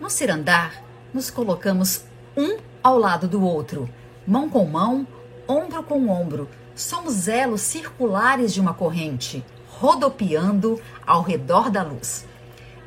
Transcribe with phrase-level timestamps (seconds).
[0.00, 0.80] No cirandar,
[1.12, 2.02] nos colocamos
[2.36, 3.90] um ao lado do outro,
[4.24, 5.04] mão com mão,
[5.46, 6.48] ombro com ombro.
[6.76, 12.24] Somos elos circulares de uma corrente, rodopiando ao redor da luz.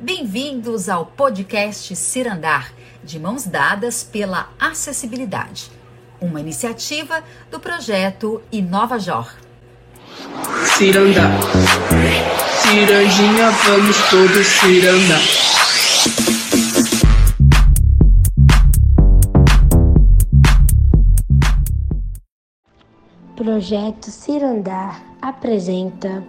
[0.00, 2.72] Bem-vindos ao podcast Cirandar,
[3.04, 5.70] de mãos dadas pela acessibilidade,
[6.18, 9.30] uma iniciativa do projeto Inova Jor.
[10.78, 11.40] Cirandar,
[12.62, 15.42] ciranjinha, vamos todos cirandar.
[23.42, 26.24] Projeto Cirandar apresenta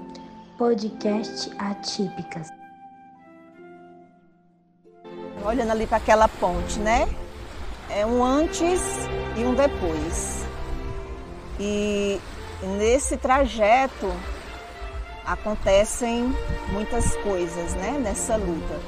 [0.58, 2.48] podcast Atípicas.
[5.46, 7.08] Olhando ali para aquela ponte, né?
[7.88, 8.82] É um antes
[9.38, 10.44] e um depois.
[11.60, 12.20] E
[12.80, 14.12] nesse trajeto
[15.24, 16.34] acontecem
[16.72, 17.92] muitas coisas, né?
[18.04, 18.80] Nessa luta.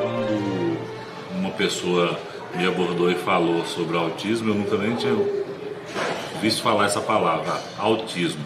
[0.00, 2.18] Quando uma pessoa
[2.56, 5.14] me abordou e falou sobre autismo, eu nunca nem tinha
[6.40, 8.44] visto falar essa palavra, autismo.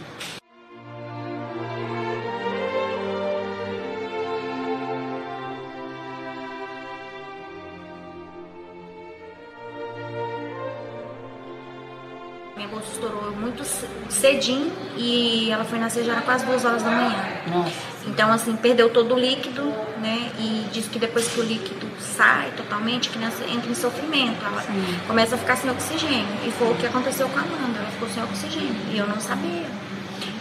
[12.56, 13.62] Minha bolsa estourou muito
[14.08, 17.14] cedinho e ela foi nascer já era quase duas horas da manhã.
[17.48, 17.87] Nossa.
[18.06, 19.62] Então, assim, perdeu todo o líquido,
[20.00, 20.30] né?
[20.38, 24.44] E diz que depois que o líquido sai totalmente, a criança entra em sofrimento.
[24.44, 24.98] Ela Sim.
[25.06, 26.26] começa a ficar sem oxigênio.
[26.46, 27.78] E foi o que aconteceu com a Amanda.
[27.78, 28.76] Ela ficou sem oxigênio.
[28.92, 29.66] E eu não sabia.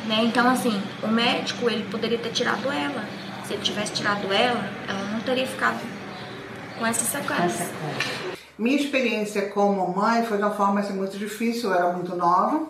[0.08, 0.22] Né?
[0.23, 3.03] Então, assim, o médico, ele poderia ter tirado ela.
[3.45, 5.80] Se ele tivesse tirado ela, ela não teria ficado
[6.77, 7.69] com essas sequelas.
[8.58, 12.67] Minha experiência como mãe foi de uma forma assim, muito difícil, eu era muito nova.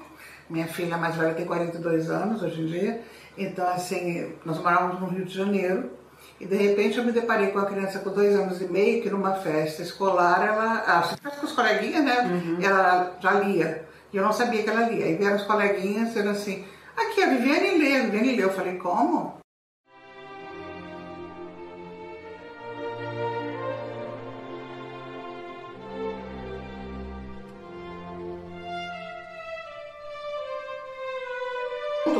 [0.49, 3.01] Minha filha mais velha tem 42 anos hoje em dia.
[3.37, 5.91] Então, assim, nós morávamos no Rio de Janeiro.
[6.39, 9.09] E de repente eu me deparei com uma criança com dois anos e meio que
[9.09, 12.27] numa festa escolar, ela, ah, você faz com os coleguinhas, né?
[12.61, 13.87] Ela já lia.
[14.13, 15.05] E eu não sabia que ela lia.
[15.05, 18.43] Aí vieram os coleguinhas dizendo assim, aqui a Viviane lê, a Viviane lê.
[18.43, 19.37] Eu falei, como?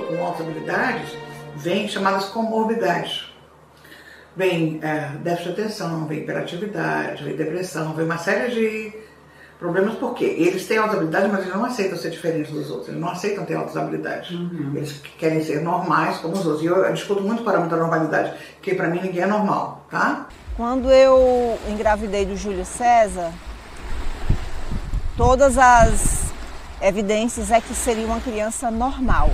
[0.08, 1.16] Com outras habilidades,
[1.56, 3.34] vem chamadas comorbidades.
[4.36, 8.94] Vem é, déficit de atenção, vem hiperatividade, vem depressão, vem uma série de
[9.58, 13.02] problemas, porque eles têm altas habilidades, mas eles não aceitam ser diferentes dos outros, eles
[13.02, 14.38] não aceitam ter altas habilidades.
[14.76, 16.64] Eles querem ser normais como os outros.
[16.64, 19.86] E eu, eu discuto muito o parâmetro da normalidade, porque para mim ninguém é normal,
[19.90, 20.28] tá?
[20.56, 23.32] Quando eu engravidei do Júlio César,
[25.16, 26.32] todas as
[26.82, 29.32] evidências é que seria uma criança normal.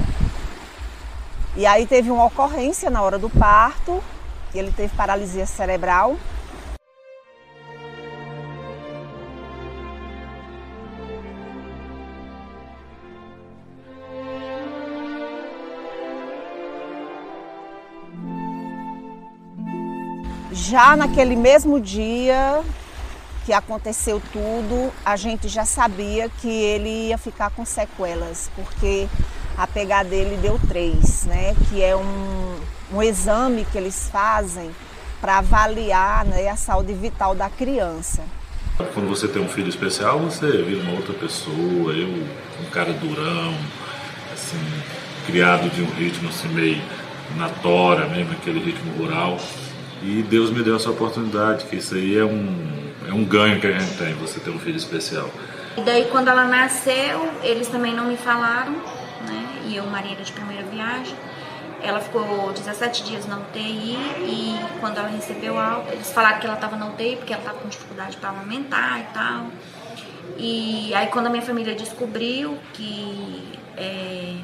[1.56, 4.04] E aí teve uma ocorrência na hora do parto,
[4.54, 6.18] e ele teve paralisia cerebral.
[20.52, 22.64] Já naquele mesmo dia
[23.46, 29.08] que aconteceu tudo, a gente já sabia que ele ia ficar com sequelas, porque
[29.58, 31.56] a pegada dele deu três, né?
[31.70, 32.56] Que é um,
[32.92, 34.72] um exame que eles fazem
[35.22, 38.24] para avaliar né, a saúde vital da criança.
[38.94, 41.94] Quando você tem um filho especial, você vira uma outra pessoa.
[41.94, 43.56] Eu, um cara durão,
[44.34, 44.60] assim,
[45.26, 46.82] criado de um ritmo assim, meio
[47.38, 49.38] na tora mesmo, aquele ritmo rural.
[50.02, 53.68] E Deus me deu essa oportunidade, que isso aí é um, é um ganho que
[53.68, 55.30] a gente tem, você ter um filho especial.
[55.78, 58.76] E daí quando ela nasceu, eles também não me falaram?
[59.66, 61.16] E eu, Maria, era de primeira viagem.
[61.82, 66.56] Ela ficou 17 dias na UTI e quando ela recebeu alta, eles falaram que ela
[66.56, 69.48] estava na UTI porque ela estava com dificuldade para amamentar e tal.
[70.38, 74.38] E aí quando a minha família descobriu que é,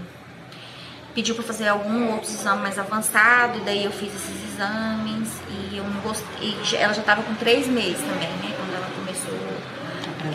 [1.16, 5.84] pediu para fazer algum outro exame mais avançado, daí eu fiz esses exames e eu
[5.86, 6.56] não gostei.
[6.78, 8.69] Ela já estava com três meses também, né?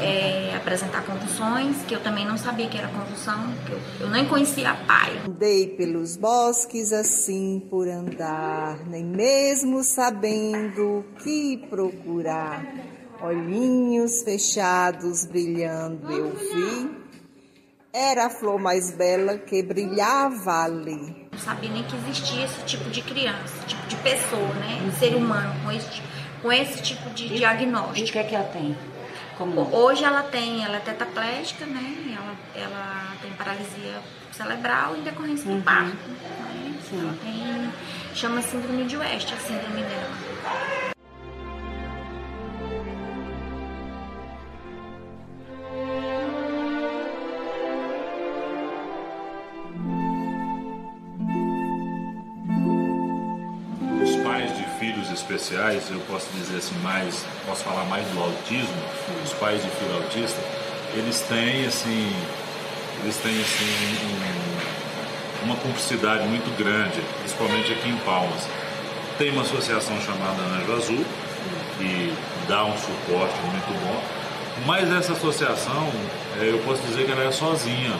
[0.00, 4.24] É, apresentar convulsões, que eu também não sabia que era convulsão, que eu, eu nem
[4.26, 5.20] conhecia a pai.
[5.26, 12.64] Andei pelos bosques assim por andar, nem mesmo sabendo o que procurar.
[13.22, 17.04] Olhinhos fechados brilhando eu vi.
[17.92, 21.28] Era a flor mais bela que brilhava ali.
[21.32, 24.82] Não sabia nem que existia esse tipo de criança, esse tipo de pessoa, né?
[24.84, 26.02] Um ser humano com esse,
[26.42, 28.12] com esse tipo de E o diagnóstico.
[28.12, 28.76] que é que ela tem?
[29.36, 32.16] Como Hoje ela tem, ela é tetraplégica, né?
[32.16, 34.00] Ela, ela tem paralisia
[34.32, 35.96] cerebral em decorrência do parto.
[36.08, 36.74] Né?
[36.92, 37.72] Ela tem,
[38.14, 40.83] chama síndrome de West, a síndrome dela.
[55.44, 58.74] Especiais, eu posso dizer assim, mais, posso falar mais do autismo,
[59.22, 60.40] os pais de filho autista,
[60.94, 62.12] eles têm assim,
[63.02, 68.46] eles têm assim um- uma cumplicidade muito grande, principalmente aqui em Palmas.
[69.18, 71.04] Tem uma associação chamada Anjo Azul,
[71.76, 72.14] que
[72.48, 74.02] dá um suporte muito bom,
[74.66, 75.90] mas essa associação,
[76.40, 77.92] eh, eu posso dizer que ela é sozinha,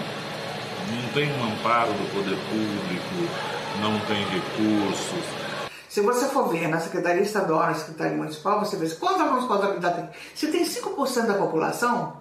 [0.91, 3.29] não tem um amparo do poder público,
[3.82, 5.44] não tem recursos,
[5.94, 9.52] Se você for ver na Secretaria Estadual, na Secretaria Municipal, você vê quantos alunos com
[9.52, 10.11] habilidade tem.
[10.35, 12.20] Se tem 5% da população,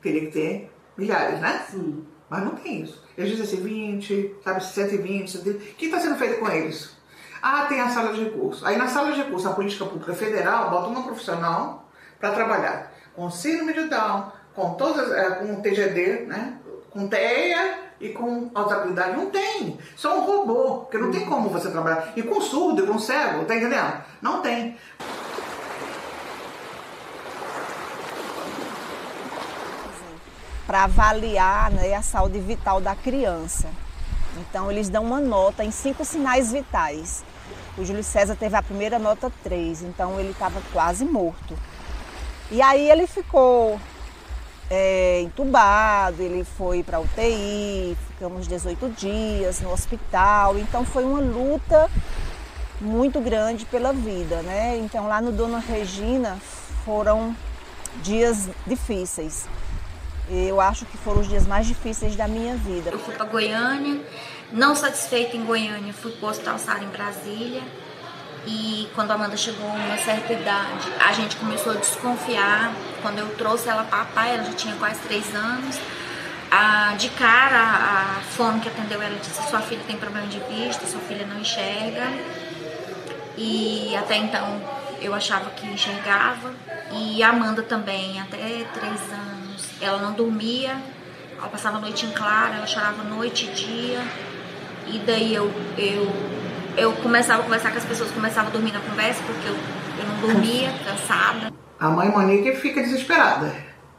[0.00, 1.66] teria que ter milhares, né?
[1.68, 2.06] Sim.
[2.28, 3.04] Mas não tem isso.
[3.18, 5.58] Eles dizem assim, 20, sabe, 120, 130.
[5.58, 6.96] O que está sendo feito com eles?
[7.42, 8.64] Ah, tem a sala de recurso.
[8.64, 11.90] Aí na sala de recurso, a política pública federal bota uma profissional
[12.20, 16.60] para trabalhar com síndrome de Down, com todas, eh, com TGD, né?
[16.90, 19.16] Com TEA e com habilidade.
[19.16, 19.78] Não tem.
[19.94, 22.12] Só um robô, porque não tem como você trabalhar.
[22.16, 24.02] E com surdo, e com cego, tá entendendo?
[24.22, 24.76] Não tem.
[30.66, 33.68] para avaliar né, a saúde vital da criança.
[34.36, 37.24] Então, eles dão uma nota em cinco sinais vitais.
[37.76, 41.58] O Júlio César teve a primeira nota 3, então ele estava quase morto.
[42.52, 43.80] E aí ele ficou
[44.70, 50.56] é, entubado, ele foi para UTI, ficamos 18 dias no hospital.
[50.56, 51.90] Então, foi uma luta
[52.80, 54.78] muito grande pela vida, né?
[54.78, 56.38] Então, lá no Dona Regina
[56.84, 57.36] foram
[58.02, 59.48] dias difíceis.
[60.30, 62.90] Eu acho que foram os dias mais difíceis da minha vida.
[62.90, 64.00] Eu fui para Goiânia,
[64.52, 67.62] não satisfeita em Goiânia, fui para o Hospital em Brasília.
[68.46, 72.72] E quando a Amanda chegou a uma certa idade, a gente começou a desconfiar.
[73.02, 75.78] Quando eu trouxe ela para pai, ela já tinha quase três anos.
[76.50, 80.86] A, de cara, a fono que atendeu ela disse: Sua filha tem problema de vista,
[80.86, 82.08] sua filha não enxerga.
[83.36, 84.60] E até então
[85.00, 86.52] eu achava que enxergava.
[86.92, 89.30] E a Amanda também, até três anos
[89.80, 90.76] ela não dormia,
[91.38, 94.02] ela passava a noite em claro, ela chorava noite e dia.
[94.86, 96.12] E daí eu, eu,
[96.76, 100.06] eu começava a conversar com as pessoas, começava a dormir na conversa, porque eu, eu
[100.08, 101.52] não dormia, cansada.
[101.78, 103.52] A mãe Monique fica desesperada.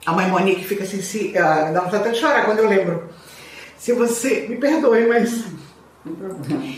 [0.06, 3.10] A mãe Monique fica assim, se, ah, dá vontade de chorar quando eu lembro.
[3.78, 5.46] Se você, me perdoe, mas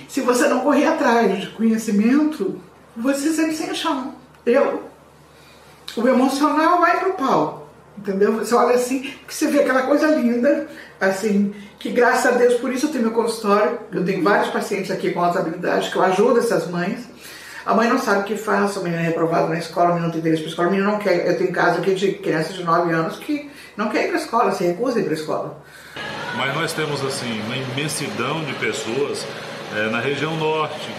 [0.08, 2.62] se você não correr atrás de conhecimento,
[2.96, 4.16] você sempre sem chão.
[4.46, 4.84] Eu,
[5.96, 7.63] o emocional vai pro pau.
[7.98, 8.34] Entendeu?
[8.34, 10.68] Você olha assim, que você vê aquela coisa linda,
[11.00, 14.90] assim, que graças a Deus, por isso eu tenho meu consultório, eu tenho vários pacientes
[14.90, 17.08] aqui com altas habilidades, que eu ajudo essas mães.
[17.66, 20.08] A mãe não sabe o que faz, a menina é reprovada na escola, a menina
[20.08, 21.28] não tem interesse para escola, a menina não quer.
[21.28, 24.22] Eu tenho caso aqui de crianças de 9 anos que não quer ir para a
[24.22, 25.64] escola, se recusa a ir para a escola.
[26.36, 29.26] Mas nós temos assim uma imensidão de pessoas
[29.76, 30.90] é, na região norte,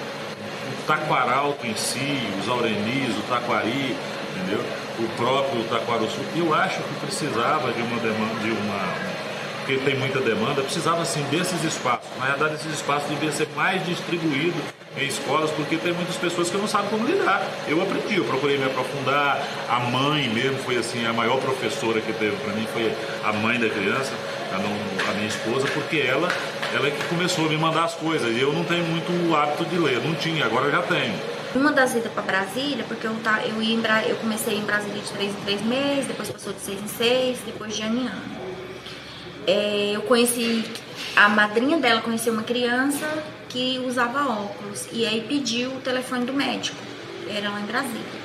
[0.73, 3.97] o Taquaralto em si, os Aurenis, o Taquari,
[4.37, 4.61] entendeu?
[4.99, 6.21] O próprio Taquaruçu.
[6.37, 9.25] Eu acho que precisava de uma demanda, de uma
[9.65, 12.07] porque tem muita demanda, precisava assim desses espaços.
[12.19, 14.61] Na verdade, esses espaços deviam ser mais distribuídos
[14.97, 17.43] em escolas, porque tem muitas pessoas que não sabem como lidar.
[17.67, 19.43] Eu aprendi, eu procurei me aprofundar.
[19.71, 22.93] A mãe mesmo foi assim, a maior professora que teve para mim foi
[23.25, 24.13] a mãe da criança,
[24.53, 26.29] a, não, a minha esposa, porque ela,
[26.75, 28.37] ela é que começou a me mandar as coisas.
[28.37, 31.15] E eu não tenho muito o hábito de ler, não tinha, agora já tenho.
[31.55, 35.01] Uma das idas para Brasília, porque eu, tá, eu, ia em eu comecei em Brasília
[35.01, 38.07] de três em três meses, depois passou de seis em seis, depois de ano em
[38.09, 38.45] ano.
[39.47, 40.65] É, eu conheci,
[41.15, 43.07] a madrinha dela conheceu uma criança
[43.49, 46.79] que usava óculos e aí pediu o telefone do médico,
[47.29, 48.25] era lá em Brasília.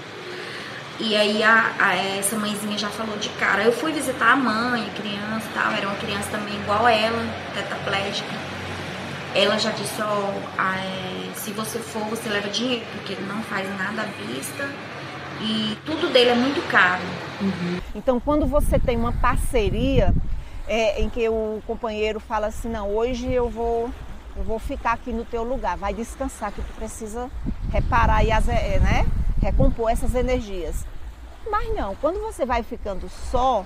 [1.00, 3.64] E aí a, a, essa mãezinha já falou de cara.
[3.64, 7.26] Eu fui visitar a mãe, a criança e tal, era uma criança também igual ela,
[7.54, 8.49] tetraplégica.
[9.36, 10.32] Ela já disse, ó,
[10.62, 14.70] é, se você for, você leva dinheiro, porque ele não faz nada à vista
[15.42, 17.04] e tudo dele é muito caro.
[17.42, 17.80] Uhum.
[17.96, 20.14] Então quando você tem uma parceria
[20.68, 23.90] é, em que o companheiro fala assim, não, hoje eu vou,
[24.36, 27.30] eu vou ficar aqui no teu lugar, vai descansar, que tu precisa
[27.72, 29.06] reparar e as, né,
[29.42, 30.86] recompor essas energias.
[31.50, 33.66] Mas não, quando você vai ficando só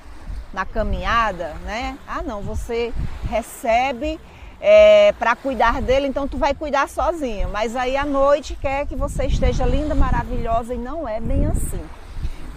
[0.53, 1.97] na caminhada, né?
[2.07, 2.93] Ah não, você
[3.27, 4.19] recebe
[4.65, 7.49] é, para cuidar dele, então tu vai cuidar sozinha.
[7.49, 11.83] Mas aí à noite quer que você esteja linda, maravilhosa e não é bem assim.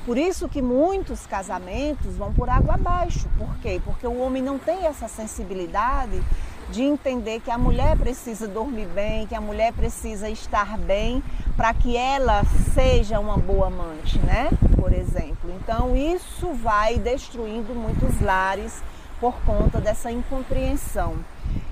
[0.04, 3.28] Por isso que muitos casamentos vão por água abaixo.
[3.36, 3.80] Por quê?
[3.84, 6.22] Porque o homem não tem essa sensibilidade
[6.70, 11.20] de entender que a mulher precisa dormir bem, que a mulher precisa estar bem
[11.56, 14.48] para que ela seja uma boa amante, né?
[14.78, 15.50] Por exemplo.
[15.60, 18.80] Então isso vai destruindo muitos lares
[19.18, 21.16] por conta dessa incompreensão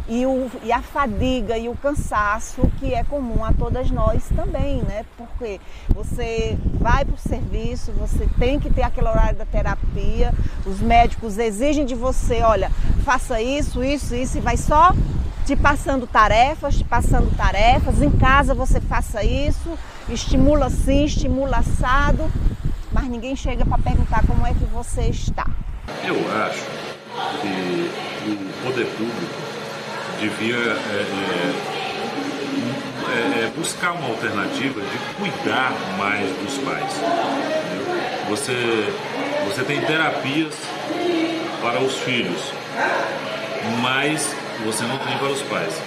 [0.09, 4.83] e, o, e a fadiga e o cansaço que é comum a todas nós também,
[4.83, 5.05] né?
[5.17, 10.33] Porque você vai para o serviço, você tem que ter aquele horário da terapia,
[10.67, 12.71] os médicos exigem de você, olha,
[13.05, 14.93] faça isso, isso, isso, e vai só
[15.47, 22.31] te passando tarefas, te passando tarefas, em casa você faça isso, estimula assim, estimula assado,
[22.93, 25.47] mas ninguém chega para perguntar como é que você está.
[26.03, 26.65] Eu acho
[27.41, 29.44] que o poder público
[30.21, 31.05] devia é,
[33.11, 36.93] é, é, buscar uma alternativa de cuidar mais dos pais.
[38.29, 38.93] Você,
[39.47, 40.55] você tem terapias
[41.61, 42.53] para os filhos,
[43.81, 45.81] mas você não tem para os pais.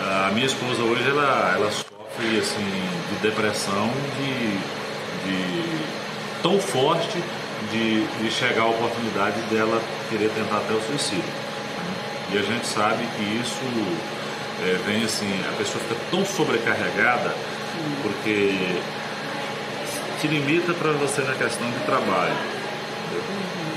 [0.00, 2.64] A minha esposa hoje ela, ela sofre assim,
[3.10, 4.58] de depressão de,
[5.24, 7.22] de tão forte
[7.70, 11.43] de, de chegar a oportunidade dela querer tentar até o suicídio.
[12.34, 13.62] E a gente sabe que isso
[14.66, 17.32] é, vem assim, a pessoa fica tão sobrecarregada
[18.02, 18.80] porque
[20.20, 22.34] te limita para você na questão de trabalho.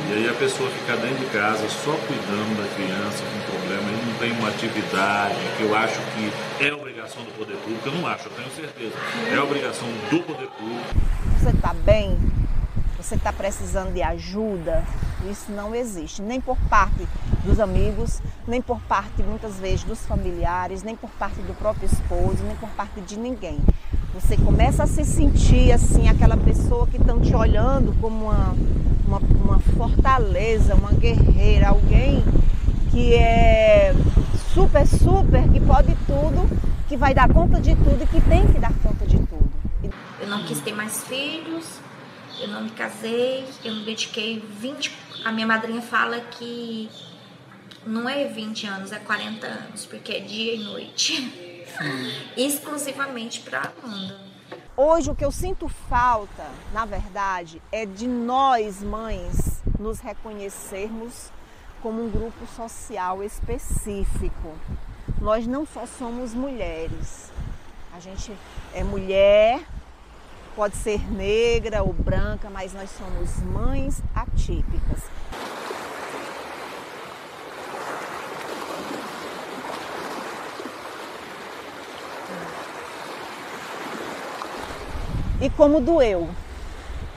[0.10, 4.06] E aí a pessoa fica dentro de casa só cuidando da criança com problema e
[4.08, 7.90] não tem uma atividade que eu acho que é obrigação do poder público.
[7.90, 8.96] Eu não acho, eu tenho certeza.
[9.32, 10.96] É obrigação do poder público.
[11.40, 12.18] Você está bem?
[13.08, 14.84] Você está precisando de ajuda?
[15.32, 17.08] Isso não existe, nem por parte
[17.46, 22.44] dos amigos, nem por parte muitas vezes dos familiares, nem por parte do próprio esposo,
[22.44, 23.62] nem por parte de ninguém.
[24.14, 28.54] Você começa a se sentir assim, aquela pessoa que estão te olhando como uma,
[29.08, 32.22] uma, uma fortaleza, uma guerreira, alguém
[32.92, 33.96] que é
[34.54, 36.46] super, super, que pode tudo,
[36.90, 39.50] que vai dar conta de tudo e que tem que dar conta de tudo.
[40.20, 41.80] Eu não quis ter mais filhos,
[42.40, 44.96] eu não me casei, eu me dediquei 20.
[45.26, 46.90] A minha madrinha fala que
[47.86, 51.66] não é 20 anos, é 40 anos, porque é dia e noite.
[52.38, 54.28] Exclusivamente para Amanda.
[54.76, 61.32] Hoje o que eu sinto falta, na verdade, é de nós mães nos reconhecermos
[61.82, 64.54] como um grupo social específico.
[65.20, 67.32] Nós não só somos mulheres.
[67.96, 68.32] A gente
[68.74, 69.62] é mulher,
[70.58, 75.04] pode ser negra ou branca, mas nós somos mães atípicas.
[85.40, 86.28] E como doeu,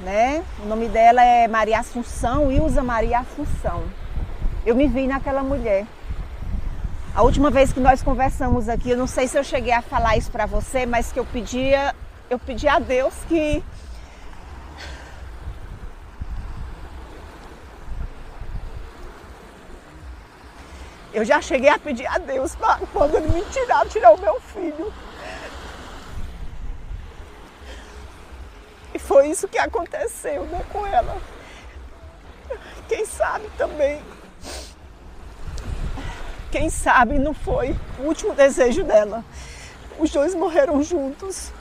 [0.00, 0.44] né?
[0.62, 3.84] O nome dela é Maria Assunção, Ilza Maria Assunção.
[4.66, 5.86] Eu me vi naquela mulher.
[7.14, 10.18] A última vez que nós conversamos aqui, eu não sei se eu cheguei a falar
[10.18, 11.94] isso para você, mas que eu pedia
[12.30, 13.62] eu pedi a Deus que
[21.12, 24.40] Eu já cheguei a pedir a Deus para quando ele me tirar, tirar o meu
[24.40, 24.94] filho.
[28.94, 31.20] E foi isso que aconteceu né, com ela.
[32.88, 34.00] Quem sabe também.
[36.52, 39.24] Quem sabe não foi o último desejo dela.
[39.98, 41.52] Os dois morreram juntos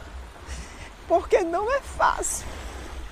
[1.09, 2.45] porque não é fácil.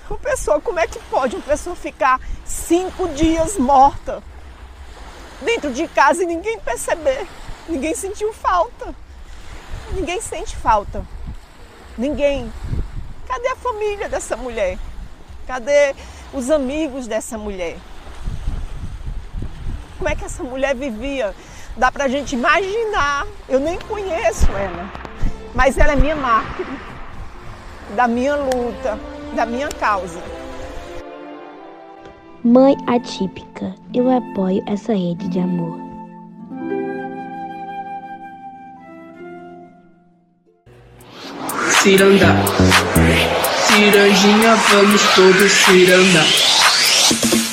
[0.07, 4.23] Uma pessoa, como é que pode uma pessoa ficar cinco dias morta
[5.41, 7.27] dentro de casa e ninguém perceber?
[7.67, 8.95] Ninguém sentiu falta.
[9.91, 11.03] Ninguém sente falta.
[11.97, 12.53] Ninguém.
[13.27, 14.77] Cadê a família dessa mulher?
[15.47, 15.95] Cadê
[16.31, 17.77] os amigos dessa mulher?
[19.97, 21.35] Como é que essa mulher vivia?
[21.75, 23.25] Dá pra gente imaginar.
[23.49, 24.91] Eu nem conheço ela,
[25.55, 26.65] mas ela é minha mártir
[27.95, 28.99] da minha luta,
[29.35, 30.19] da minha causa.
[32.43, 35.77] Mãe atípica, eu apoio essa rede de amor.
[41.81, 42.35] Ciranda,
[43.67, 47.46] Ciranjinha, vamos todos cirandar.